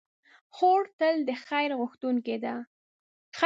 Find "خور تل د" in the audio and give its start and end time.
0.55-1.29